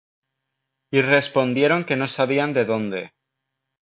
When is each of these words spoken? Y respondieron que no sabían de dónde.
Y 0.91 1.01
respondieron 1.03 1.85
que 1.85 1.95
no 1.95 2.07
sabían 2.07 2.53
de 2.55 2.65
dónde. 2.65 3.13